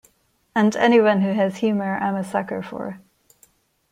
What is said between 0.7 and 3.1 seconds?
anyone who has humor I'm a sucker for.